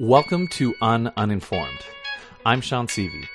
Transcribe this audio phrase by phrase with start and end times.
[0.00, 1.78] Welcome to Un Uninformed.
[2.44, 3.28] I'm Sean Seavey.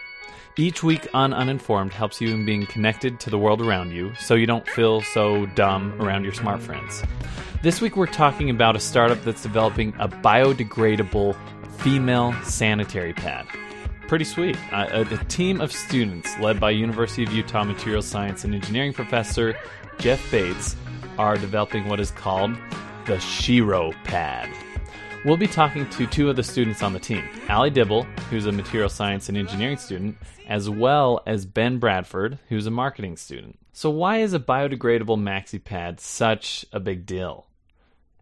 [0.58, 4.36] Each week, Un Uninformed helps you in being connected to the world around you so
[4.36, 7.02] you don't feel so dumb around your smart friends.
[7.64, 11.38] This week, we're talking about a startup that's developing a biodegradable
[11.78, 13.46] female sanitary pad.
[14.10, 14.58] Pretty sweet.
[14.74, 18.92] Uh, a, a team of students led by University of Utah material science and engineering
[18.92, 19.58] professor
[19.98, 20.76] Jeff Bates
[21.18, 22.54] are developing what is called
[23.06, 24.50] the Shiro Pad.
[25.26, 28.54] We'll be talking to two of the students on the team Allie Dibble, who's a
[28.54, 33.60] material science and engineering student, as well as Ben Bradford, who's a marketing student.
[33.74, 37.48] So, why is a biodegradable maxi pad such a big deal?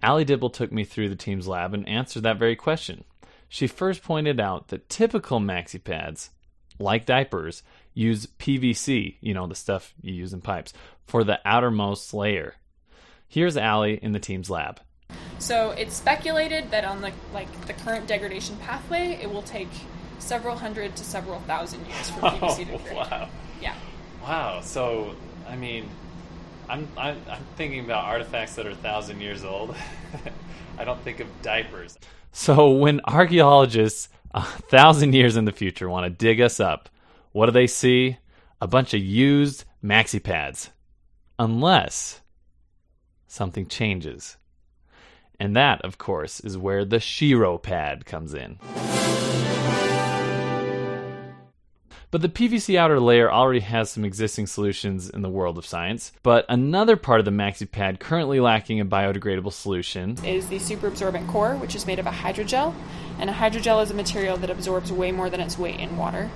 [0.01, 3.03] Allie Dibble took me through the team's lab and answered that very question.
[3.47, 6.31] She first pointed out that typical maxi pads,
[6.79, 7.61] like diapers,
[7.93, 10.73] use PVC, you know, the stuff you use in pipes,
[11.05, 12.55] for the outermost layer.
[13.27, 14.79] Here's Allie in the team's lab.
[15.39, 19.69] So it's speculated that on the like the current degradation pathway, it will take
[20.19, 22.95] several hundred to several thousand years for PVC to oh, degrade.
[22.95, 23.29] wow.
[23.61, 23.75] Yeah.
[24.21, 24.61] Wow.
[24.61, 25.15] So,
[25.47, 25.89] I mean,
[26.69, 29.75] I'm, I'm, I'm thinking about artifacts that are a thousand years old.
[30.77, 31.97] I don't think of diapers.
[32.31, 36.89] So, when archaeologists a thousand years in the future want to dig us up,
[37.31, 38.17] what do they see?
[38.61, 40.71] A bunch of used maxi pads.
[41.39, 42.21] Unless
[43.27, 44.37] something changes.
[45.39, 48.57] And that, of course, is where the Shiro pad comes in.
[52.09, 56.13] But the PVC outer layer already has some existing solutions in the world of science.
[56.23, 61.27] But another part of the maxi pad currently lacking a biodegradable solution Is the superabsorbent
[61.27, 62.73] core, which is made of a hydrogel,
[63.19, 66.31] and a hydrogel is a material that absorbs way more than its weight in water.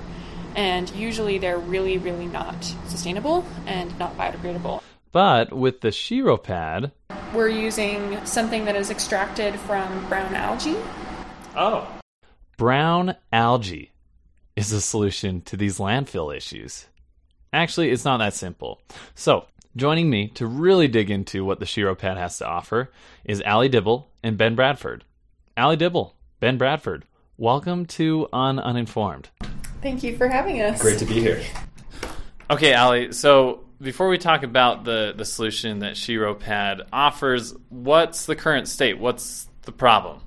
[0.57, 4.81] And usually they're really, really not sustainable and not biodegradable.
[5.13, 6.91] But with the Shiro pad,
[7.33, 10.75] We're using something that is extracted from brown algae.
[11.55, 11.87] oh,
[12.57, 13.91] brown algae
[14.57, 16.87] is a solution to these landfill issues.
[17.53, 18.81] Actually, it's not that simple.
[19.15, 19.45] So,
[19.77, 22.91] joining me to really dig into what the Shiro pad has to offer
[23.23, 25.05] is Ali Dibble and Ben Bradford.
[25.55, 27.05] Ali Dibble, Ben Bradford,
[27.37, 29.29] welcome to Un Uninformed.
[29.81, 30.81] Thank you for having us.
[30.81, 31.41] Great to be here.
[32.49, 33.13] Okay, Ali.
[33.13, 38.67] So before we talk about the the solution that Shiro Pad offers, what's the current
[38.67, 38.99] state?
[38.99, 40.21] What's the problem?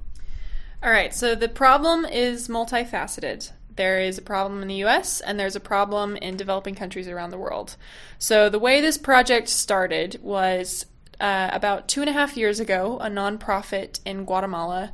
[0.82, 3.50] All right, so the problem is multifaceted.
[3.76, 7.30] There is a problem in the US and there's a problem in developing countries around
[7.30, 7.76] the world.
[8.18, 10.86] So, the way this project started was
[11.20, 14.92] uh, about two and a half years ago, a nonprofit in Guatemala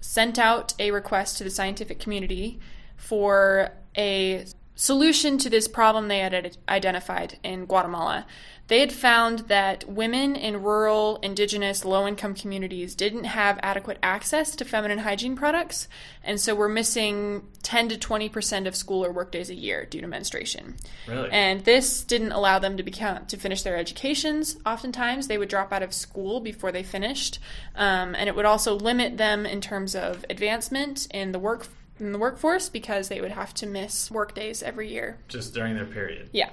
[0.00, 2.60] sent out a request to the scientific community
[2.96, 8.26] for a solution to this problem they had identified in Guatemala.
[8.66, 14.56] They had found that women in rural, indigenous, low income communities didn't have adequate access
[14.56, 15.86] to feminine hygiene products,
[16.22, 20.00] and so were missing 10 to 20% of school or work days a year due
[20.00, 20.76] to menstruation.
[21.06, 21.30] Really?
[21.30, 24.56] And this didn't allow them to become to finish their educations.
[24.64, 27.38] Oftentimes, they would drop out of school before they finished,
[27.76, 31.66] um, and it would also limit them in terms of advancement in the work
[32.00, 35.18] in the workforce because they would have to miss work days every year.
[35.28, 36.30] Just during their period.
[36.32, 36.50] Yeah,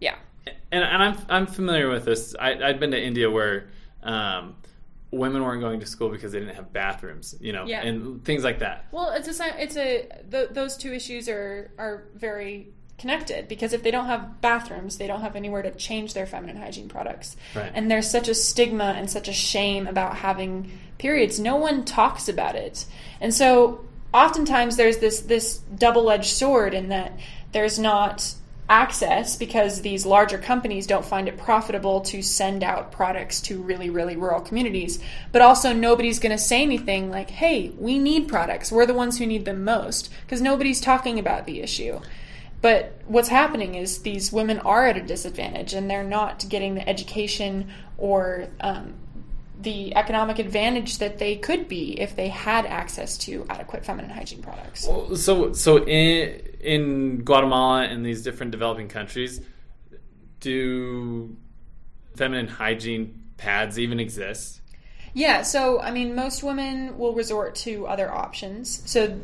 [0.00, 0.16] yeah.
[0.70, 2.34] And, and I'm I'm familiar with this.
[2.38, 3.68] I, I'd been to India where
[4.02, 4.56] um,
[5.10, 7.82] women weren't going to school because they didn't have bathrooms, you know, Yeah.
[7.82, 8.86] and things like that.
[8.92, 12.68] Well, it's a si- it's a th- those two issues are are very
[12.98, 16.56] connected because if they don't have bathrooms, they don't have anywhere to change their feminine
[16.56, 17.36] hygiene products.
[17.54, 17.72] Right.
[17.74, 21.40] And there's such a stigma and such a shame about having periods.
[21.40, 22.84] No one talks about it.
[23.20, 27.18] And so oftentimes there's this this double-edged sword in that
[27.52, 28.34] there's not
[28.70, 33.90] access because these larger companies don't find it profitable to send out products to really
[33.90, 34.98] really rural communities.
[35.32, 38.72] But also nobody's going to say anything like hey we need products.
[38.72, 42.00] We're the ones who need them most because nobody's talking about the issue.
[42.62, 46.88] But what's happening is these women are at a disadvantage and they're not getting the
[46.88, 48.94] education or um,
[49.60, 54.42] the economic advantage that they could be if they had access to adequate feminine hygiene
[54.42, 54.84] products.
[55.20, 59.40] So so in in Guatemala and these different developing countries,
[60.40, 61.36] do
[62.16, 64.60] feminine hygiene pads even exist?
[65.12, 68.82] Yeah, so I mean, most women will resort to other options.
[68.90, 69.20] So,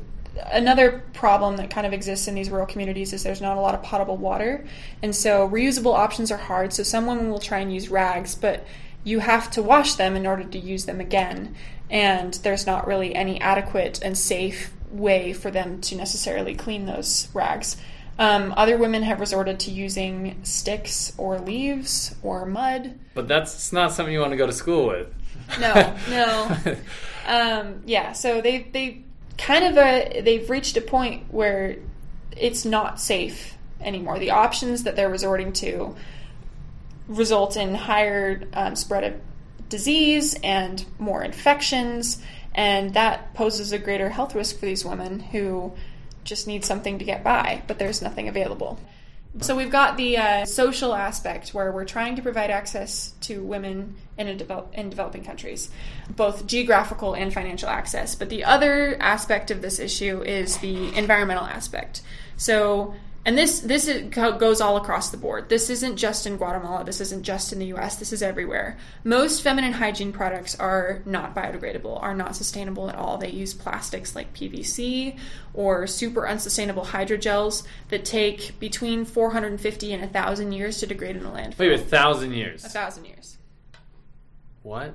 [0.52, 3.75] another problem that kind of exists in these rural communities is there's not a lot
[3.75, 4.64] of potable water,
[5.02, 6.72] and so reusable options are hard.
[6.72, 8.64] So, some women will try and use rags, but
[9.05, 11.55] you have to wash them in order to use them again,
[11.88, 17.29] and there's not really any adequate and safe way for them to necessarily clean those
[17.32, 17.76] rags.
[18.19, 22.99] Um, other women have resorted to using sticks or leaves or mud.
[23.14, 25.08] But that's not something you want to go to school with.
[25.58, 26.56] No, no.
[27.26, 29.05] um, yeah, so they they
[29.38, 31.76] kind of a they've reached a point where
[32.37, 34.19] it's not safe anymore.
[34.19, 35.97] The options that they're resorting to
[37.10, 39.20] result in higher um, spread of
[39.68, 42.22] disease and more infections,
[42.54, 45.72] and that poses a greater health risk for these women who
[46.24, 48.78] just need something to get by, but there's nothing available.
[49.40, 53.96] So we've got the uh, social aspect where we're trying to provide access to women
[54.18, 55.70] in, develop, in developing countries,
[56.16, 58.16] both geographical and financial access.
[58.16, 62.02] But the other aspect of this issue is the environmental aspect.
[62.36, 62.96] So
[63.26, 65.50] and this this is, goes all across the board.
[65.50, 66.84] This isn't just in Guatemala.
[66.84, 67.96] This isn't just in the U.S.
[67.96, 68.78] This is everywhere.
[69.05, 73.19] Most feminine hygiene products are not biodegradable, are not sustainable at all.
[73.19, 75.19] They use plastics like PVC
[75.52, 81.31] or super unsustainable hydrogels that take between 450 and 1,000 years to degrade in the
[81.31, 81.58] landfill.
[81.58, 82.64] Wait, a thousand years?
[82.64, 83.37] A thousand years.
[84.62, 84.94] What?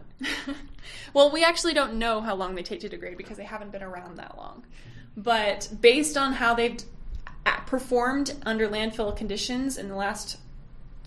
[1.13, 3.83] well, we actually don't know how long they take to degrade because they haven't been
[3.83, 4.63] around that long.
[5.17, 6.77] But based on how they've
[7.45, 10.37] performed under landfill conditions in the last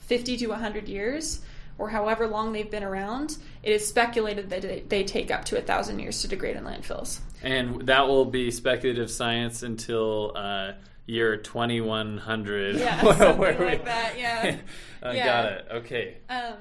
[0.01, 1.41] 50 to 100 years,
[1.79, 5.63] or however long they've been around, it is speculated that they take up to a
[5.63, 7.21] thousand years to degrade in landfills.
[7.43, 10.73] And that will be speculative science until uh,
[11.07, 12.77] year 2100.
[12.77, 14.19] Yeah, something like that.
[14.19, 14.57] Yeah.
[15.03, 15.25] uh, yeah.
[15.25, 15.67] Got it.
[15.73, 16.17] Okay.
[16.29, 16.55] Um,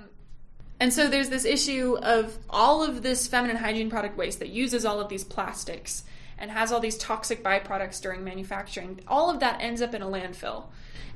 [0.79, 4.85] and so there's this issue of all of this feminine hygiene product waste that uses
[4.85, 6.03] all of these plastics
[6.37, 10.05] and has all these toxic byproducts during manufacturing, all of that ends up in a
[10.07, 10.65] landfill.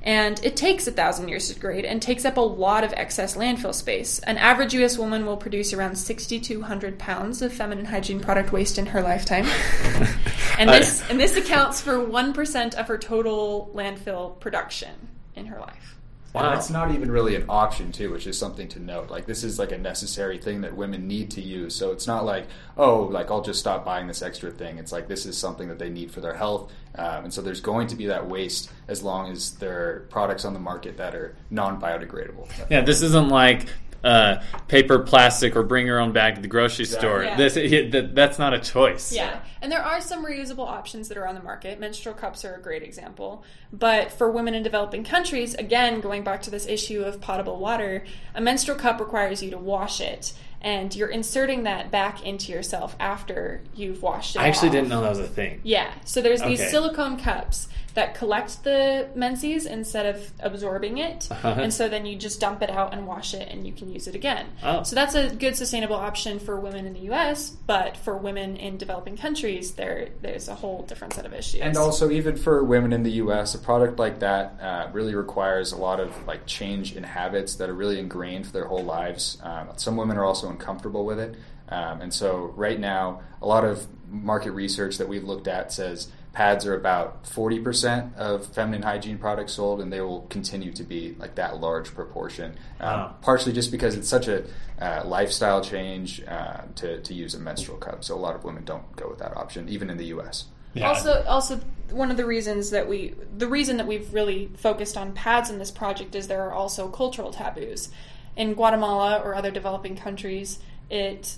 [0.04, 3.36] And it takes a thousand years to degrade and takes up a lot of excess
[3.36, 4.18] landfill space.
[4.20, 8.86] An average US woman will produce around 6,200 pounds of feminine hygiene product waste in
[8.86, 9.46] her lifetime.
[10.58, 15.96] and, this, and this accounts for 1% of her total landfill production in her life.
[16.32, 16.44] Wow.
[16.44, 19.10] And that's not even really an option too, which is something to note.
[19.10, 21.74] Like this is like a necessary thing that women need to use.
[21.74, 22.46] So it's not like,
[22.78, 24.78] oh, like I'll just stop buying this extra thing.
[24.78, 26.72] It's like this is something that they need for their health.
[26.94, 30.44] Um, and so there's going to be that waste as long as there are products
[30.44, 32.48] on the market that are non biodegradable.
[32.70, 33.66] Yeah, this isn't like
[34.04, 37.08] uh, paper, plastic, or bring your own bag to the grocery exactly.
[37.08, 37.24] store.
[37.24, 37.36] Yeah.
[37.36, 39.12] This it, that's not a choice.
[39.12, 41.78] Yeah, and there are some reusable options that are on the market.
[41.78, 43.44] Menstrual cups are a great example.
[43.72, 48.04] But for women in developing countries, again, going back to this issue of potable water,
[48.34, 50.32] a menstrual cup requires you to wash it
[50.62, 54.38] and you're inserting that back into yourself after you've washed it.
[54.38, 54.74] I actually off.
[54.74, 55.60] didn't know that was a thing.
[55.64, 61.56] Yeah, so there's these silicone cups that collect the menses instead of absorbing it, uh-huh.
[61.58, 64.06] and so then you just dump it out and wash it, and you can use
[64.06, 64.46] it again.
[64.62, 64.82] Oh.
[64.82, 68.78] So that's a good sustainable option for women in the U.S., but for women in
[68.78, 71.60] developing countries, there there's a whole different set of issues.
[71.60, 75.72] And also, even for women in the U.S., a product like that uh, really requires
[75.72, 79.38] a lot of like change in habits that are really ingrained for their whole lives.
[79.42, 81.36] Um, some women are also uncomfortable with it.
[81.68, 86.08] Um, and so, right now, a lot of market research that we've looked at says
[86.32, 91.14] pads are about 40% of feminine hygiene products sold, and they will continue to be
[91.18, 92.56] like that large proportion.
[92.80, 93.16] Um, wow.
[93.20, 94.44] Partially just because it's such a
[94.80, 98.02] uh, lifestyle change uh, to, to use a menstrual cup.
[98.02, 100.46] So, a lot of women don't go with that option, even in the US.
[100.74, 100.88] Yeah.
[100.88, 105.12] Also, also one of the reasons that we, the reason that we've really focused on
[105.12, 107.90] pads in this project is there are also cultural taboos.
[108.34, 110.58] In Guatemala or other developing countries,
[110.88, 111.36] it,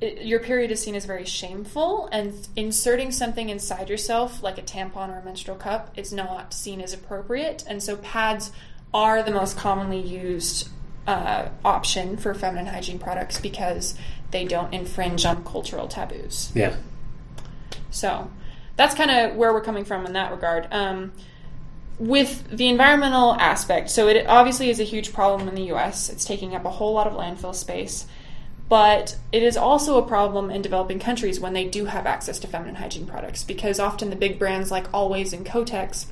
[0.00, 4.62] it, your period is seen as very shameful, and inserting something inside yourself, like a
[4.62, 7.64] tampon or a menstrual cup, is not seen as appropriate.
[7.66, 8.52] And so, pads
[8.92, 10.68] are the most commonly used
[11.06, 13.94] uh, option for feminine hygiene products because
[14.30, 16.50] they don't infringe on cultural taboos.
[16.54, 16.76] Yeah.
[17.90, 18.30] So,
[18.76, 20.68] that's kind of where we're coming from in that regard.
[20.70, 21.12] Um,
[21.98, 26.08] with the environmental aspect, so it obviously is a huge problem in the US.
[26.08, 28.06] It's taking up a whole lot of landfill space.
[28.68, 32.46] But it is also a problem in developing countries when they do have access to
[32.46, 36.06] feminine hygiene products because often the big brands like Always and Kotex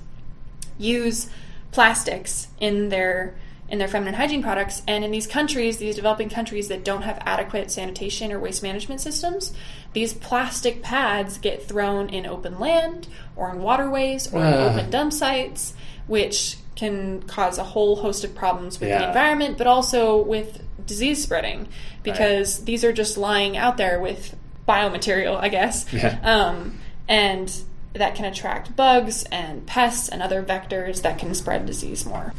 [0.78, 1.30] use
[1.70, 3.34] plastics in their
[3.68, 7.18] in their feminine hygiene products and in these countries these developing countries that don't have
[7.24, 9.52] adequate sanitation or waste management systems
[9.94, 14.48] these plastic pads get thrown in open land or in waterways or uh.
[14.48, 15.72] in open dump sites
[16.06, 18.98] which can cause a whole host of problems with yeah.
[18.98, 21.68] the environment but also with disease spreading
[22.02, 22.66] because right.
[22.66, 24.36] these are just lying out there with
[24.68, 25.92] biomaterial, I guess.
[25.92, 26.18] Yeah.
[26.22, 27.52] Um, and
[27.94, 32.32] that can attract bugs and pests and other vectors that can spread disease more.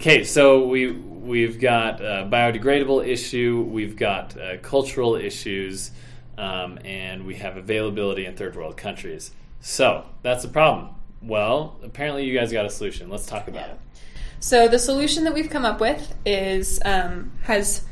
[0.00, 5.90] Okay, so we we've got a biodegradable issue, we've got uh, cultural issues,
[6.36, 9.32] um, and we have availability in third world countries.
[9.60, 10.94] So that's the problem.
[11.20, 13.10] Well, apparently you guys got a solution.
[13.10, 13.72] Let's talk about yeah.
[13.72, 13.80] it.
[14.40, 17.82] So the solution that we've come up with is um, has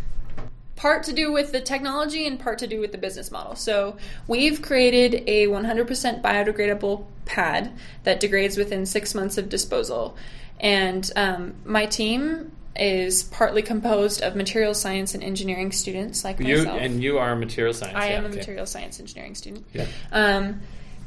[0.76, 3.56] part to do with the technology and part to do with the business model.
[3.56, 7.72] So we've created a 100% biodegradable pad
[8.04, 10.16] that degrades within six months of disposal.
[10.60, 16.58] And um, my team is partly composed of material science and engineering students like You
[16.58, 16.80] myself.
[16.80, 17.96] and you are a material science.
[17.96, 18.36] I yeah, am a okay.
[18.36, 19.64] material science engineering student.
[19.72, 19.86] Yeah.
[20.12, 20.60] Um,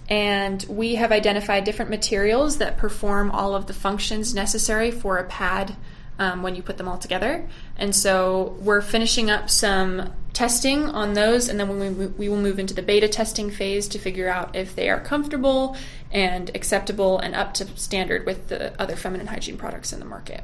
[0.10, 5.24] and we have identified different materials that perform all of the functions necessary for a
[5.26, 5.76] pad
[6.18, 7.48] um, when you put them all together.
[7.78, 12.60] And so we're finishing up some testing on those, and then we, we will move
[12.60, 15.78] into the beta testing phase to figure out if they are comfortable
[16.12, 20.44] and acceptable and up to standard with the other feminine hygiene products in the market.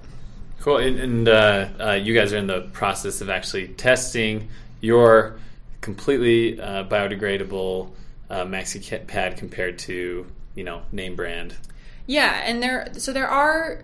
[0.62, 0.78] Cool.
[0.78, 4.48] And, and uh, uh, you guys are in the process of actually testing
[4.82, 5.40] your
[5.82, 7.92] completely uh, biodegradable
[8.30, 11.56] uh, maxi pad compared to you know name brand.
[12.08, 13.84] Yeah, and there so there are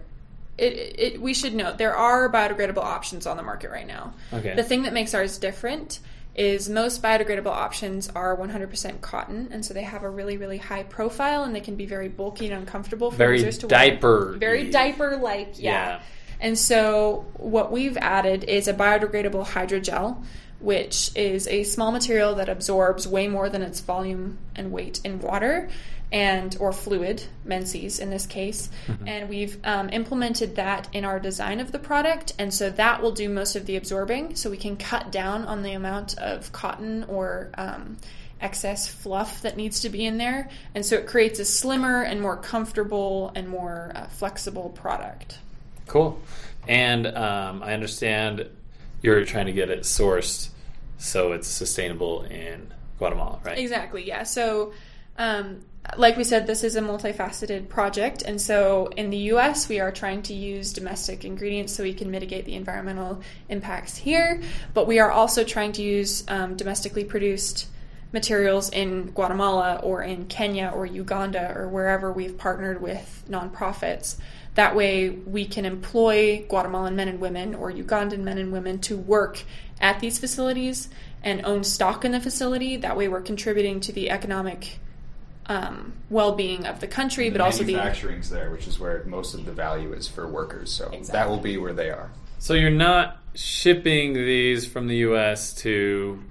[0.58, 4.14] it, it we should note there are biodegradable options on the market right now.
[4.34, 4.56] Okay.
[4.56, 6.00] The thing that makes ours different
[6.34, 10.84] is most biodegradable options are 100% cotton, and so they have a really really high
[10.84, 14.30] profile, and they can be very bulky and uncomfortable for Very users to diaper-y.
[14.30, 14.38] wear.
[14.38, 15.72] Very diaper like, yeah.
[15.72, 16.02] Yeah.
[16.40, 20.24] And so what we've added is a biodegradable hydrogel,
[20.62, 25.20] which is a small material that absorbs way more than its volume and weight in
[25.20, 25.70] water
[26.12, 28.70] and or fluid, menses in this case.
[29.08, 33.14] And we've um, implemented that in our design of the product, and so that will
[33.14, 34.36] do most of the absorbing.
[34.36, 37.98] So we can cut down on the amount of cotton or um,
[38.42, 42.22] excess fluff that needs to be in there, and so it creates a slimmer and
[42.22, 45.38] more comfortable and more uh, flexible product.
[45.88, 46.22] Cool.
[46.68, 48.50] And um, I understand
[49.02, 50.50] you're trying to get it sourced
[50.98, 53.58] so it's sustainable in Guatemala, right?
[53.58, 54.24] Exactly, yeah.
[54.24, 54.74] So,
[55.18, 55.62] um,
[55.98, 58.22] like we said, this is a multifaceted project.
[58.22, 62.12] And so in the US, we are trying to use domestic ingredients so we can
[62.12, 64.42] mitigate the environmental impacts here.
[64.76, 67.68] But we are also trying to use um, domestically produced
[68.14, 74.18] materials in Guatemala or in Kenya or Uganda or wherever we've partnered with nonprofits.
[74.56, 78.98] That way, we can employ Guatemalan men and women or Ugandan men and women to
[78.98, 79.44] work
[79.80, 80.90] at these facilities
[81.24, 82.78] and own stock in the facility.
[82.78, 84.80] That way, we're contributing to the economic
[85.46, 89.46] um, well-being of the country, but also the manufacturing's there, which is where most of
[89.46, 90.72] the value is for workers.
[90.72, 92.12] So that will be where they are.
[92.40, 95.54] So you're not shipping these from the U.S.
[95.56, 96.24] to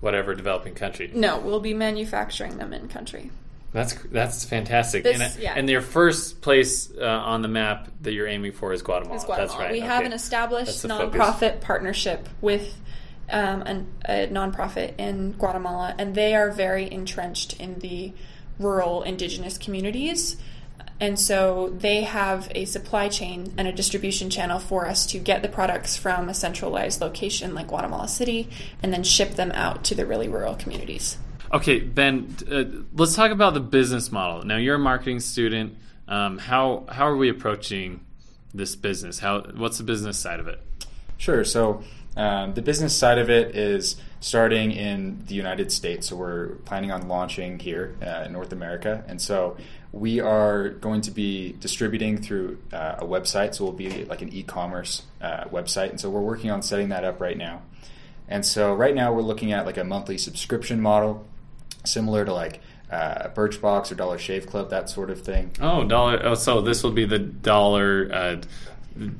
[0.00, 1.10] whatever developing country.
[1.14, 3.30] no, we'll be manufacturing them in country.
[3.72, 5.02] That's that's fantastic.
[5.04, 5.54] This- and, yeah.
[5.56, 9.16] and your first place uh, on the map that you're aiming for is Guatemala.
[9.16, 9.48] Is Guatemala.
[9.48, 9.72] That's right.
[9.72, 11.20] We have an established the focus.
[11.20, 12.74] nonprofit partnership with
[13.30, 18.12] um, an, a nonprofit in Guatemala, and they are very entrenched in the
[18.58, 20.36] rural indigenous communities.
[21.00, 25.42] And so they have a supply chain and a distribution channel for us to get
[25.42, 28.48] the products from a centralized location like Guatemala City
[28.82, 31.16] and then ship them out to the really rural communities.
[31.50, 34.44] Okay, Ben, uh, let's talk about the business model.
[34.44, 35.78] Now, you're a marketing student.
[36.06, 38.04] Um, how how are we approaching
[38.52, 39.18] this business?
[39.18, 40.60] How what's the business side of it?
[41.16, 41.44] Sure.
[41.44, 41.82] So
[42.18, 46.08] um, the business side of it is starting in the United States.
[46.08, 49.56] So we're planning on launching here uh, in North America, and so
[49.90, 53.54] we are going to be distributing through uh, a website.
[53.54, 57.04] So we'll be like an e-commerce uh, website, and so we're working on setting that
[57.04, 57.62] up right now.
[58.28, 61.26] And so right now we're looking at like a monthly subscription model,
[61.88, 65.50] similar to like uh, Birchbox or Dollar Shave Club, that sort of thing.
[65.60, 66.20] Oh, dollar.
[66.24, 68.40] Oh, so this will be the dollar uh,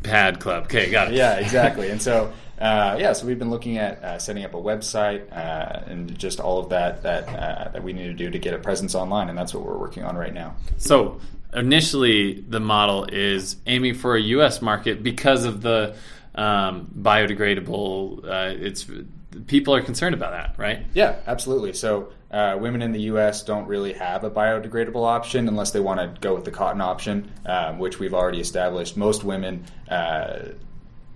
[0.03, 0.65] pad club.
[0.65, 1.15] Okay, got it.
[1.15, 1.91] Yeah, exactly.
[1.91, 5.83] and so, uh, yeah, so we've been looking at uh, setting up a website uh,
[5.87, 8.59] and just all of that that uh, that we need to do to get a
[8.59, 10.57] presence online, and that's what we're working on right now.
[10.79, 11.21] So
[11.55, 14.63] initially, the model is aiming for a U.S.
[14.63, 15.95] market because of the
[16.35, 18.25] um, biodegradable.
[18.25, 18.87] Uh, it's
[19.47, 20.87] people are concerned about that, right?
[20.95, 21.73] Yeah, absolutely.
[21.75, 23.43] So, uh, women in the U.S.
[23.43, 27.31] don't really have a biodegradable option unless they want to go with the cotton option,
[27.47, 28.97] um, which we've already established.
[28.97, 29.65] Most women.
[29.89, 30.41] Uh,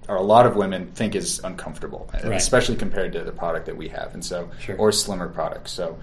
[0.09, 3.89] or a lot of women think is uncomfortable, especially compared to the product that we
[3.89, 4.77] have, and so Sure.
[4.77, 5.71] or slimmer products.
[5.71, 5.97] So,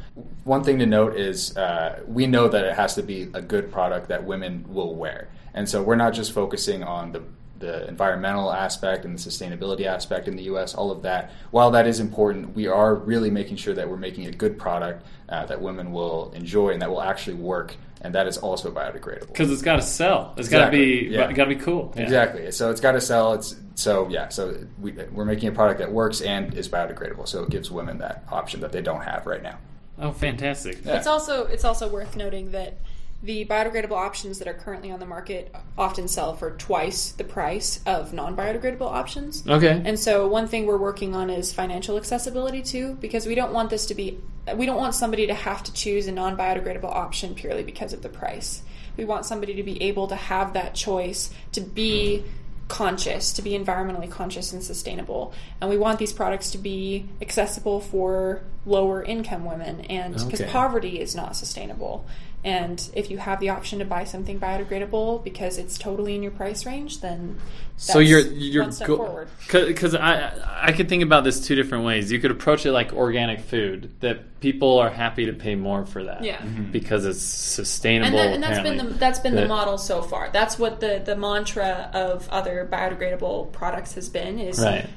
[0.46, 3.74] one thing to note is uh, we know that it has to be a good
[3.74, 7.22] product that women will wear, and so we're not just focusing on the
[7.60, 10.74] the environmental aspect and the sustainability aspect in the U.S.
[10.74, 14.26] All of that, while that is important, we are really making sure that we're making
[14.26, 18.28] a good product uh, that women will enjoy and that will actually work, and that
[18.28, 19.28] is also biodegradable.
[19.28, 20.34] Because it's got to sell.
[20.38, 21.32] It's got to be yeah.
[21.32, 21.94] got to be cool.
[21.96, 22.04] Yeah.
[22.04, 22.52] Exactly.
[22.52, 23.34] So it's got to sell.
[23.34, 24.30] It's so yeah.
[24.30, 27.28] So we, we're making a product that works and is biodegradable.
[27.28, 29.58] So it gives women that option that they don't have right now.
[30.02, 30.86] Oh, fantastic.
[30.86, 30.98] Yeah.
[30.98, 32.78] It's also it's also worth noting that
[33.22, 37.82] the biodegradable options that are currently on the market often sell for twice the price
[37.86, 39.46] of non-biodegradable options.
[39.46, 39.82] Okay.
[39.84, 43.70] And so one thing we're working on is financial accessibility too, because we don't want
[43.70, 44.20] this to be
[44.56, 48.10] we don't want somebody to have to choose a non-biodegradable option purely because of the
[48.10, 48.64] price.
[48.98, 52.24] We want somebody to be able to have that choice to be
[52.68, 55.34] conscious, to be environmentally conscious and sustainable.
[55.60, 60.50] And we want these products to be accessible for lower income women and because Okay.
[60.52, 62.06] poverty is not sustainable.
[62.44, 66.32] And if you have the option to buy something biodegradable because it's totally in your
[66.32, 67.38] price range, then
[67.76, 69.28] that's so you're you're one step go- forward.
[69.52, 70.32] because I
[70.62, 72.10] I could think about this two different ways.
[72.10, 76.06] You could approach it like organic food that people are happy to pay more for
[76.06, 76.24] that.
[76.24, 76.38] Yeah.
[76.38, 76.72] Mm-hmm.
[76.72, 78.18] because it's sustainable.
[78.18, 80.30] and, that, and that's been the that's been the model so far.
[80.32, 84.88] That's what the the mantra of other biodegradable products has been is right.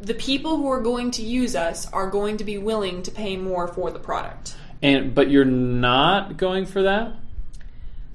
[0.00, 3.36] the people who are going to use us are going to be willing to pay
[3.36, 4.56] more for the product.
[4.82, 7.12] And but you're not going for that.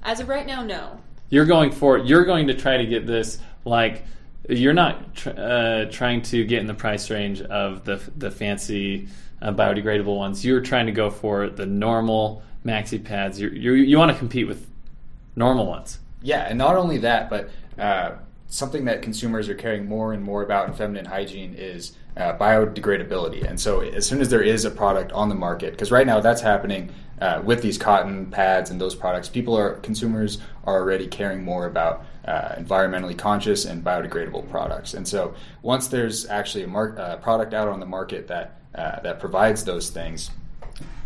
[0.02, 1.00] As of right now, no.
[1.28, 4.04] You're going for you're going to try to get this like
[4.48, 9.08] you're not tr- uh, trying to get in the price range of the the fancy
[9.40, 10.44] uh, biodegradable ones.
[10.44, 13.40] You're trying to go for the normal maxi pads.
[13.40, 14.68] You you you want to compete with
[15.36, 15.98] normal ones.
[16.22, 18.12] Yeah, and not only that, but uh,
[18.52, 23.48] something that consumers are caring more and more about in feminine hygiene is uh, biodegradability.
[23.48, 26.20] And so, as soon as there is a product on the market, because right now
[26.20, 26.92] that's happening
[27.22, 31.64] uh, with these cotton pads and those products, people are consumers are already caring more
[31.64, 34.92] about uh, environmentally conscious and biodegradable products.
[34.92, 39.00] And so, once there's actually a mar- uh, product out on the market that uh,
[39.00, 40.30] that provides those things,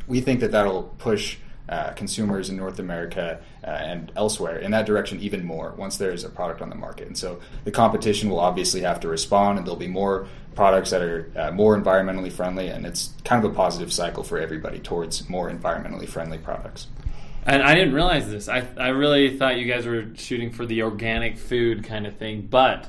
[0.09, 1.39] we think that that'll push
[1.69, 6.25] uh, consumers in North America uh, and elsewhere in that direction even more once there's
[6.25, 7.07] a product on the market.
[7.07, 11.03] And so the competition will obviously have to respond, and there'll be more products that
[11.03, 15.29] are uh, more environmentally friendly, and it's kind of a positive cycle for everybody towards
[15.29, 16.87] more environmentally friendly products.
[17.45, 18.49] And I didn't realize this.
[18.49, 22.49] I I really thought you guys were shooting for the organic food kind of thing,
[22.51, 22.89] but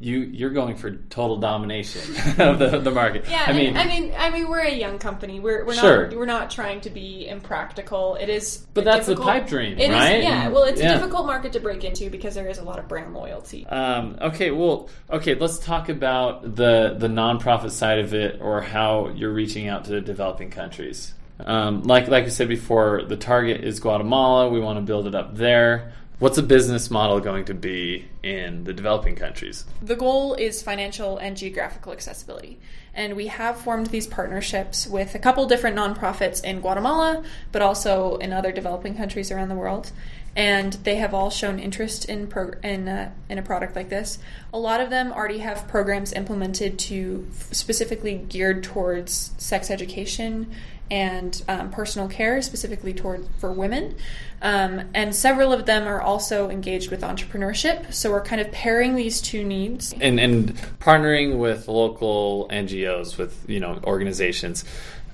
[0.00, 2.00] you you're going for total domination
[2.38, 3.26] of the, the market.
[3.28, 5.40] Yeah, I mean, I mean, I mean, we're a young company.
[5.40, 6.06] We're we're Sure.
[6.08, 8.16] not we're not trying to be impractical.
[8.16, 10.22] It is, But that's the pipe dream, it is- right?
[10.22, 10.92] yeah, well, it's Yeah.
[10.92, 13.66] a difficult market to break into because there is a lot of brand loyalty.
[13.66, 19.10] Um, okay, well, okay, let's talk about the the nonprofit side of it, or how
[19.14, 21.12] you're reaching out to developing countries.
[21.44, 24.48] Um, like like I said before, the target is Guatemala.
[24.48, 25.92] We want to build it up there.
[26.20, 29.64] What's the business model going to be in the developing countries?
[29.80, 32.60] The goal is financial and geographical accessibility.
[32.92, 38.18] And we have formed these partnerships with a couple different nonprofits in Guatemala, but also
[38.18, 39.92] in other developing countries around the world.
[40.36, 44.18] And they have all shown interest in in, uh, in a product like this.
[44.52, 50.52] A lot of them already have programs implemented to specifically geared towards sex education
[50.90, 53.94] and um, personal care, specifically toward for women.
[54.42, 57.92] Um, and several of them are also engaged with entrepreneurship.
[57.92, 59.94] So we're kind of pairing these two needs.
[60.00, 64.64] and and partnering with local NGOs, with you know organizations.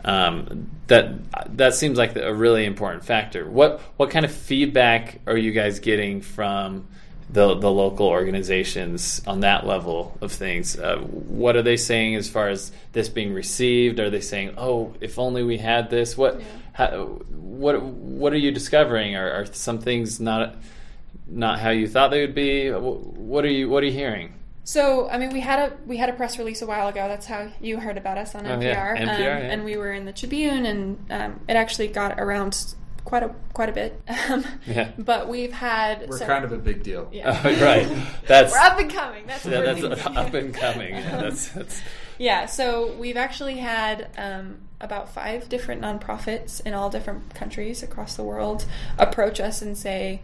[0.06, 3.48] Um, that that seems like a really important factor.
[3.48, 6.86] What what kind of feedback are you guys getting from
[7.28, 10.78] the the local organizations on that level of things?
[10.78, 13.98] Uh, what are they saying as far as this being received?
[13.98, 16.16] Are they saying, "Oh, if only we had this"?
[16.16, 16.40] What
[16.72, 16.88] how,
[17.30, 19.16] what what are you discovering?
[19.16, 20.54] Are, are some things not
[21.26, 22.70] not how you thought they would be?
[22.70, 24.34] What are you what are you hearing?
[24.68, 27.06] So, I mean, we had a we had a press release a while ago.
[27.06, 28.62] That's how you heard about us on Oh, NPR.
[28.62, 28.96] yeah.
[28.96, 29.36] NPR, um, yeah.
[29.38, 32.74] And we were in the Tribune, and um, it actually got around
[33.04, 34.02] quite a quite a bit.
[34.28, 34.90] Um, Yeah.
[34.98, 37.08] But we've had We're so- kind of a big deal.
[37.12, 37.40] yeah.
[37.44, 37.86] Oh, right.
[38.26, 39.24] That's we're up and coming.
[39.28, 39.92] That's yeah, that's doing.
[40.16, 40.94] up and coming.
[40.96, 41.80] Yeah, that's that's
[42.18, 48.16] Yeah, so we've actually had um, about five different nonprofits in all different countries across
[48.16, 48.64] the world
[48.98, 50.22] approach us and say,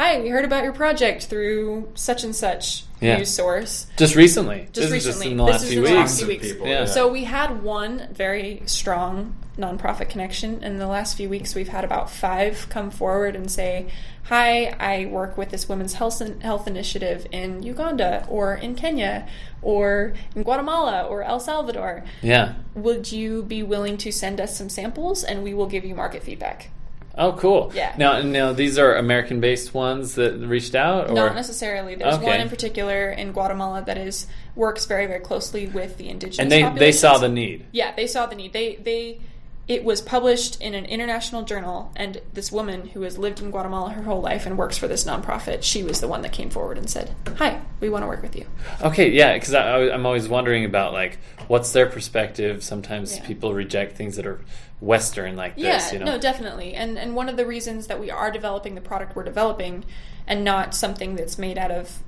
[0.00, 3.18] "Hi, we heard about your project through such and such Yeah.
[3.18, 4.60] news source." just recently.
[4.72, 5.12] Just this is recently.
[5.12, 6.46] just in the This last is few in the last few weeks.
[6.46, 6.84] People, Yeah.
[6.86, 10.64] So we had one very strong nonprofit connection.
[10.64, 13.88] In the last few weeks, we've had about five come forward and say,
[14.30, 19.26] "Hi, I work with this women's health health initiative in Uganda or in Kenya
[19.60, 22.04] or in Guatemala or El Salvador.
[22.22, 22.52] Yeah.
[22.74, 26.22] Would you be willing to send us some samples and we will give you market
[26.22, 26.70] feedback?"
[27.18, 27.72] Oh, cool.
[27.74, 27.94] Yeah.
[27.98, 31.94] Now, now these are American-based ones that reached out, or Not necessarily.
[31.96, 32.24] There's Okay.
[32.24, 36.50] one in particular in Guatemala that is works very very closely with the indigenous and
[36.50, 37.66] they they saw the need.
[37.72, 38.52] Yeah, they saw the need.
[38.52, 39.20] They they
[39.68, 43.90] it was published in an international journal, and this woman who has lived in Guatemala
[43.90, 46.76] her whole life and works for this nonprofit, she was the one that came forward
[46.76, 48.46] and said, "Hi, we want to work with you."
[48.82, 52.62] Okay, yeah, because I'm always wondering about like what's their perspective.
[52.64, 53.26] Sometimes Yeah.
[53.26, 54.40] people reject things that are
[54.80, 55.92] Western like Yeah, this.
[55.92, 56.74] You know, no, definitely.
[56.74, 59.84] And and one of the reasons that we are developing the product we're developing,
[60.26, 61.98] and not something that's made out of,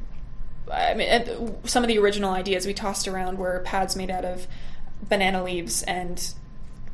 [0.73, 4.25] I mean, uh, some of the original ideas we tossed around were pads made out
[4.25, 4.49] of
[5.09, 6.33] banana leaves and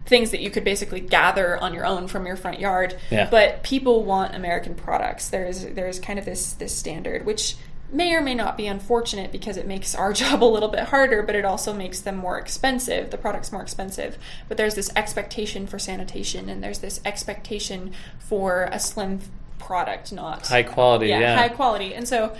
[0.08, 2.98] things that you could basically gather on your own from your front yard.
[3.10, 3.28] Yeah.
[3.30, 5.28] But people want American products.
[5.28, 7.56] There's there's kind of this this standard which
[7.90, 11.22] may or may not be unfortunate because it makes our job a little bit harder,
[11.22, 13.10] but it also makes them more expensive.
[13.10, 14.18] The product's more expensive.
[14.48, 19.20] But there's this expectation for sanitation and there's this expectation for a slim
[19.58, 21.08] product, not high quality.
[21.08, 21.94] Yeah, high quality.
[21.94, 22.34] And so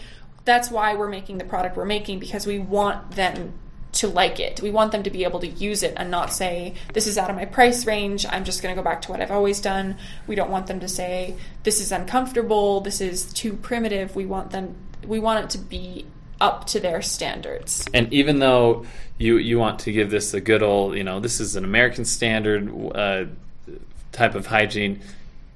[0.44, 3.54] that's why we're making the product we're making because we want them
[3.99, 4.61] to like it.
[4.63, 7.31] We want them to be able to use it and not say, this is out
[7.31, 8.25] of my price range.
[8.29, 9.97] I'm just going to go back to what I've always done.
[10.29, 12.81] We don't want them to say, this is uncomfortable.
[12.81, 14.15] This is too primitive.
[14.15, 16.07] We want them, we want it to be
[16.41, 17.89] up to their standards.
[17.93, 18.87] And even though
[19.19, 22.05] you you want to give this a good old, you know, this is an American
[22.05, 23.25] standard uh,
[24.13, 25.01] type of hygiene.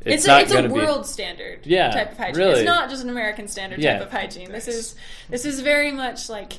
[0.04, 2.42] It's, It's, not a, it's going a to be world standard Yeah, type of hygiene.
[2.42, 2.60] really.
[2.62, 3.98] It's not just an American standard Yeah.
[3.98, 4.50] type of hygiene.
[4.50, 4.96] This is
[5.30, 6.54] this is very much like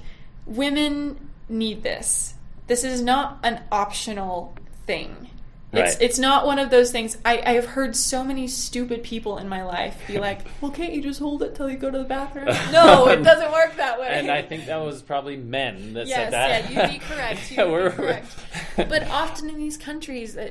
[0.45, 1.17] women
[1.53, 2.33] need this.
[2.67, 5.29] This is not an optional thing.
[5.75, 6.01] It's Right.
[6.03, 7.17] it's not one of those things.
[7.25, 10.93] I, I have heard so many stupid people in my life be like, "Well, can't
[10.93, 13.99] you just hold it till you go to the bathroom?" No, it doesn't work that
[13.99, 14.07] way.
[14.11, 16.71] And I think that was probably men that Yes, said that.
[16.71, 17.49] yeah, you'd be correct.
[17.49, 18.35] You'd Yeah, we're- correct.
[18.75, 20.49] but often in these countries, uh,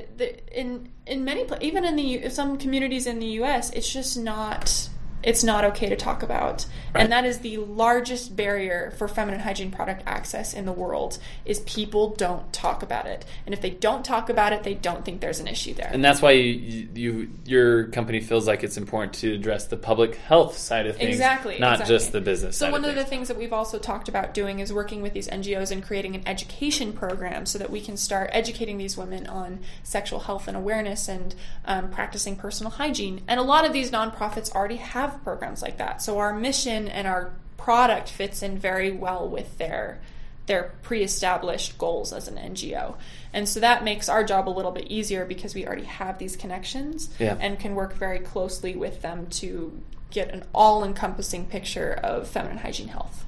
[0.51, 4.89] in in many even in the some communities in the U.S., it's just not
[5.23, 7.01] it's not okay to talk about, Right.
[7.03, 11.17] and that is the largest barrier for feminine hygiene product access in the world.
[11.45, 15.03] Is people don't talk about it, and if they don't talk about it, they don't
[15.05, 15.89] think there's an issue there.
[15.91, 20.15] And that's why you, you your company feels like it's important to address the public
[20.15, 21.95] health side of things, Exactly, not exactly.
[21.95, 22.57] just the business.
[22.57, 23.09] So one of of the things.
[23.09, 26.23] things that we've also talked about doing is working with these NGOs and creating an
[26.27, 31.07] education program so that we can start educating these women on sexual health and awareness
[31.07, 33.21] and um, practicing personal hygiene.
[33.27, 36.01] And a lot of these nonprofits already have programs like that.
[36.01, 39.99] So our mission and our product fits in very well with their
[40.45, 42.95] their pre-established goals as an NGO.
[43.31, 46.35] And so that makes our job a little bit easier because we already have these
[46.35, 47.37] connections Yeah.
[47.39, 52.89] and can work very closely with them to get an all-encompassing picture of feminine hygiene
[52.89, 53.23] health.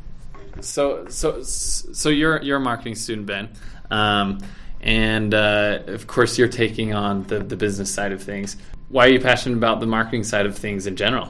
[0.60, 3.50] So so so you're you're a marketing student, Ben,
[3.92, 4.40] um,
[4.82, 8.56] and uh, of course you're taking on the the business side of things.
[8.90, 11.28] Why are you passionate about the marketing side of things in general?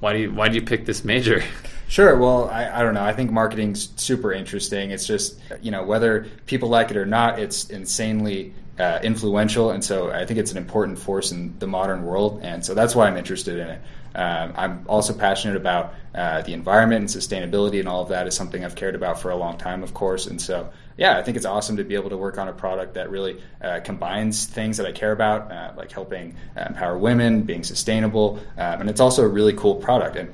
[0.00, 1.42] Why do you why do you pick this major?
[1.86, 2.16] Sure.
[2.16, 3.04] Well, I, I don't know.
[3.04, 4.90] I think marketing's super interesting.
[4.90, 9.70] It's just, you know, whether people like it or not, it's insanely uh, influential.
[9.70, 12.40] And so I think it's an important force in the modern world.
[12.42, 13.80] And so that's why I'm interested in it.
[14.14, 18.34] Um, I'm also passionate about uh, the environment and sustainability, and all of that is
[18.34, 20.26] something I've cared about for a long time, of course.
[20.26, 22.94] And so, yeah, I think it's awesome to be able to work on a product
[22.94, 27.42] that really uh, combines things that I care about, uh, like helping uh, empower women,
[27.42, 30.16] being sustainable, um, and it's also a really cool product.
[30.16, 30.32] And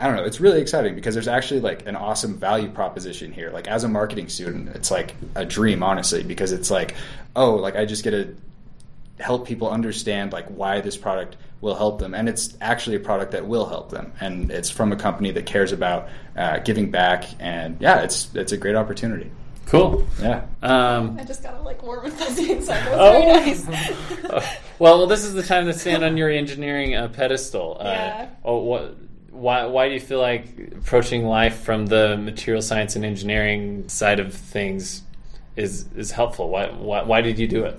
[0.00, 3.50] I don't know, it's really exciting because there's actually like an awesome value proposition here.
[3.50, 6.96] Like as a marketing student, it's like a dream, honestly, because it's like,
[7.36, 8.34] oh, like I just get to
[9.20, 13.32] help people understand like why this product will help them and it's actually a product
[13.32, 17.26] that will help them and it's from a company that cares about uh, giving back
[17.38, 19.30] and yeah it's it's a great opportunity
[19.66, 20.04] Cool.
[20.20, 22.84] yeah Um, I just got to like warm and fuzzy inside.
[22.86, 23.12] That was Oh.
[23.12, 23.66] very nice.
[24.78, 27.76] well, well, this is the time to stand on your engineering uh, pedestal.
[27.80, 28.28] Uh, Yeah.
[28.44, 28.96] Oh, what?
[29.30, 29.64] Why?
[29.66, 34.34] Why do you feel like approaching life from the material science and engineering side of
[34.34, 35.02] things
[35.56, 36.48] is is helpful?
[36.50, 36.66] Why?
[36.70, 37.78] Why, why did you do it?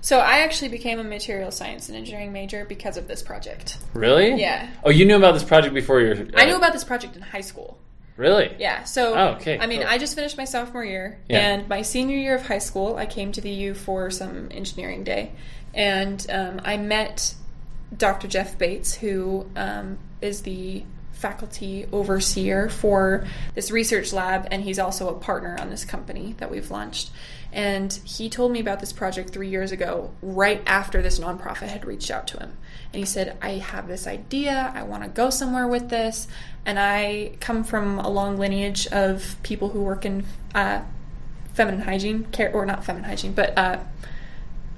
[0.00, 3.78] so I actually became a material science and engineering major because of this project.
[3.94, 4.40] Really?
[4.40, 4.68] Yeah.
[4.84, 6.16] Oh, you knew about this project before your.
[6.36, 7.78] I knew about this project in high school.
[8.18, 8.54] Really?
[8.58, 8.82] Yeah.
[8.82, 9.88] So, Oh, okay, I mean, cool.
[9.88, 11.38] I just finished my sophomore year, Yeah.
[11.38, 15.04] and my senior year of high school, I came to the U for some engineering
[15.04, 15.30] day,
[15.72, 17.34] and um, I met
[17.96, 18.26] Dr.
[18.26, 20.82] Jeff Bates, who um, is the
[21.18, 26.50] faculty overseer for this research lab, and he's also a partner on this company that
[26.50, 27.10] we've launched.
[27.52, 31.84] And he told me about this project three years ago, right after this nonprofit had
[31.84, 32.52] reached out to him.
[32.92, 36.28] And he said, I have this idea, I want to go somewhere with this.
[36.64, 40.82] And I come from a long lineage of people who work in uh,
[41.54, 43.78] feminine hygiene care, or not feminine hygiene, but uh,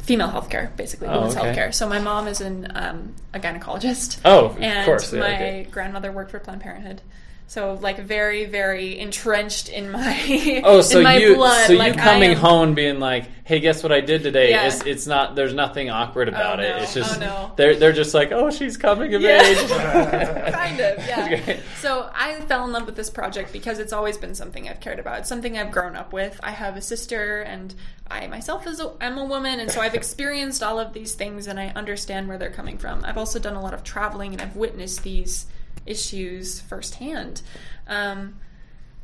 [0.02, 1.54] female healthcare, basically, Oh, women's okay.
[1.54, 1.74] healthcare.
[1.74, 4.20] So my mom is an, um, a gynecologist.
[4.24, 5.68] Oh, of and course, yeah, my okay.
[5.70, 7.02] grandmother worked for Planned Parenthood.
[7.50, 11.66] So like very, very entrenched in my Oh, so in my you blood.
[11.66, 14.68] so like, you coming am- home being like, "Hey, guess what I did today?" Yeah.
[14.68, 15.34] It's, it's not.
[15.34, 16.76] There's nothing awkward oh, about it.
[16.76, 16.82] no.
[16.84, 17.52] It's just Oh, no.
[17.56, 19.42] they're they're just like, "Oh, she's coming of Yeah.
[19.42, 19.68] age."
[20.54, 21.26] kind of, yeah.
[21.40, 21.60] Okay.
[21.80, 25.00] So I fell in love with this project because it's always been something I've cared
[25.00, 25.18] about.
[25.18, 26.38] It's something I've grown up with.
[26.44, 27.74] I have a sister, and
[28.08, 31.48] I myself is a, am a woman, and so I've experienced all of these things,
[31.48, 33.04] and I understand where they're coming from.
[33.04, 35.46] I've also done a lot of traveling, and I've witnessed these
[35.86, 37.42] issues firsthand.
[37.86, 38.36] Um,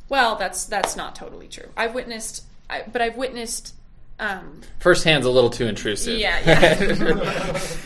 [0.09, 1.69] well, that's that's not totally true.
[1.75, 3.73] I've witnessed, I, but I've witnessed.
[4.19, 6.17] Um, First hand's a little too intrusive.
[6.17, 6.83] yeah, yeah.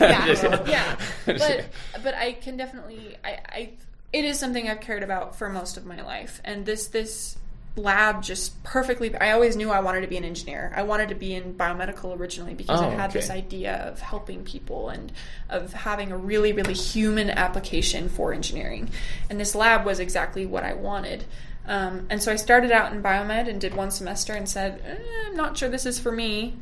[0.00, 0.96] yeah, yeah.
[1.26, 1.66] But
[2.02, 3.70] but I can definitely I, I
[4.12, 7.36] it is something I've cared about for most of my life, and this this
[7.76, 9.14] lab just perfectly.
[9.16, 10.72] I always knew I wanted to be an engineer.
[10.76, 14.44] I wanted to be in biomedical originally because Oh, I had this idea of helping
[14.44, 15.10] people and
[15.48, 18.90] of having a really really human application for engineering,
[19.30, 21.24] and this lab was exactly what I wanted.
[21.66, 24.96] Um, and so I started out in biomed and did one semester and said, eh,
[25.28, 26.56] I'm not sure this is for me.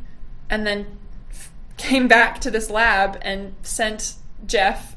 [0.50, 0.98] And then
[1.30, 4.14] f- came back to this lab and sent
[4.46, 4.94] Jeff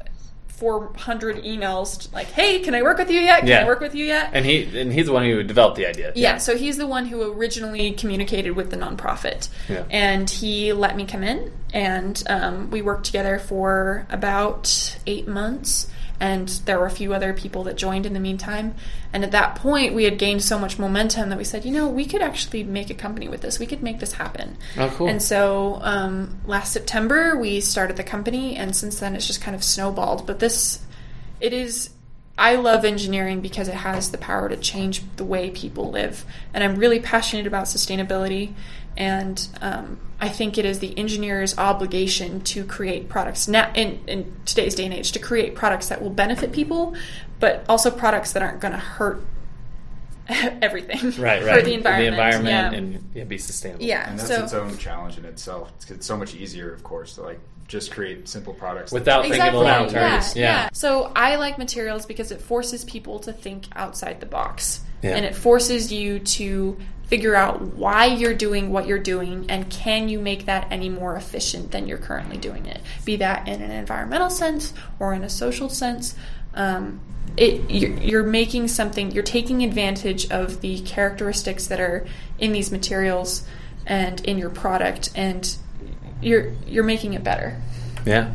[0.56, 3.40] 400 emails like, hey, can I work with you yet?
[3.40, 3.60] Can Yeah.
[3.62, 4.30] I work with you yet?
[4.32, 6.12] and he and he's the one who developed the idea.
[6.14, 9.48] Yeah, so he's the one who originally communicated with the nonprofit.
[9.68, 9.84] Yeah.
[9.90, 15.90] And he let me come in, and um, we worked together for about eight months.
[16.20, 18.76] And there were a few other people that joined in the meantime.
[19.12, 21.88] And at that point, we had gained so much momentum that we said, you know,
[21.88, 23.58] we could actually make a company with this.
[23.58, 24.56] We could make this happen.
[24.78, 25.08] Oh, cool.
[25.08, 29.56] And so um, last September, we started the company, and since then, it's just kind
[29.56, 30.24] of snowballed.
[30.24, 30.80] But this,
[31.40, 31.90] it is
[32.36, 36.24] I love engineering because it has the power to change the way people live.
[36.52, 38.54] And I'm really passionate about sustainability.
[38.96, 44.36] And um, I think it is the engineer's obligation to create products now in, in
[44.44, 46.94] today's day and age to create products that will benefit people,
[47.40, 49.24] but also products that aren't going to hurt
[50.28, 51.20] everything.
[51.20, 51.64] right, For right.
[51.64, 52.16] the environment.
[52.16, 52.78] the environment, yeah.
[52.78, 53.84] and yeah, be sustainable.
[53.84, 54.08] yeah.
[54.08, 55.72] And that's so its own challenge in itself.
[55.76, 59.22] It's, it's so much easier, of course, to like just create simple products that- Without
[59.22, 59.64] thinking exactly.
[59.64, 60.36] long yeah, terms.
[60.36, 60.68] yeah.
[60.72, 64.80] So I like materials because it forces people to think outside the box.
[65.02, 65.16] Yeah.
[65.16, 70.08] And it forces you to figure out why you're doing what you're doing and can
[70.08, 72.80] you make that any more efficient than you're currently doing it.
[73.04, 76.14] Be that in an environmental sense or in a social sense.
[76.54, 77.00] Um,
[77.36, 82.06] it you're, you're making something you're taking advantage of the characteristics that are
[82.38, 83.44] in these materials
[83.86, 85.56] and in your product and
[86.22, 87.60] you're you're making it better.
[88.06, 88.32] Yeah.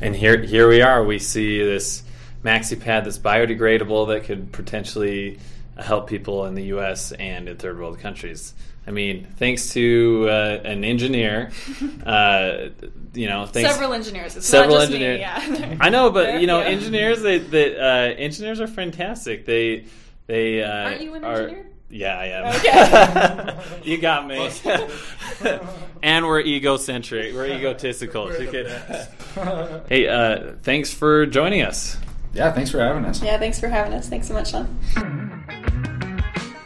[0.00, 1.04] And here here we are.
[1.04, 2.02] We see this
[2.44, 5.38] maxi pad that's biodegradable that could potentially
[5.78, 8.54] help people in the US and in third world countries.
[8.88, 11.50] I mean, thanks to uh, an engineer,
[12.06, 12.68] uh,
[13.14, 14.36] you know, thanks several engineers.
[14.36, 15.18] It's several engineers.
[15.18, 15.76] Yeah.
[15.80, 16.66] I know, but you know, Yeah.
[16.66, 19.44] engineers they, they uh, engineers are fantastic.
[19.44, 19.86] They
[20.26, 21.66] they uh, Aren't you an are- engineer?
[21.88, 23.58] Yeah, I am.
[23.84, 24.50] you got me.
[26.02, 27.32] and we're egocentric.
[27.34, 28.24] We're egotistical.
[28.26, 31.96] We're You could- hey, uh, thanks for joining us.
[32.34, 33.22] Yeah, thanks for having us.
[33.22, 34.08] Yeah, thanks for having us.
[34.08, 34.66] Thanks so much, Sean.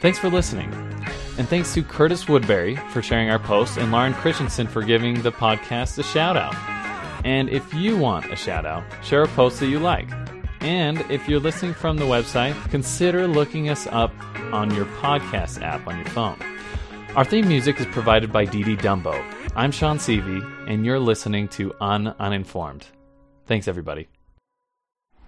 [0.01, 0.73] Thanks for listening.
[1.39, 5.33] And thanks to Curtis Woodbury for sharing our post and Lauren Christensen for giving the
[5.33, 6.55] podcast a shout out.
[7.25, 10.09] And if you want a shout out, share a post that you like.
[10.61, 14.13] And if you're listening from the website, consider looking us up
[14.53, 16.37] on your podcast app on your phone.
[17.17, 19.15] Our theme music is provided by Dee Dee Dumbo.
[19.57, 22.87] I'm Sean Seavey, and you're listening to Un Uninformed.
[23.47, 24.09] Thanks, everybody.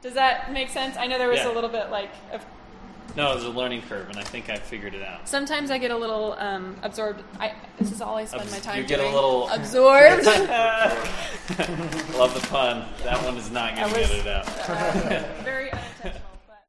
[0.03, 0.97] Does that make sense?
[0.97, 1.51] I know there was Yeah.
[1.53, 2.11] a little bit like.
[2.33, 2.45] Of,
[3.15, 5.29] No, it was a learning curve, and I think I figured it out.
[5.29, 7.23] sometimes I get a little um, absorbed.
[7.39, 9.15] I this is all I spend Abs- my time you get a doing.
[9.15, 10.25] little- absorbed.
[12.19, 12.85] Love the pun.
[13.05, 14.49] That one is not getting edited out.
[14.69, 15.71] uh, very